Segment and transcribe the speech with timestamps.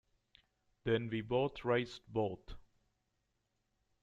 [0.83, 2.55] Then we both raised both.